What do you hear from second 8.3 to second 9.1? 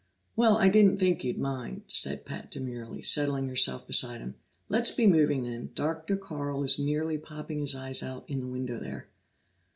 the window there."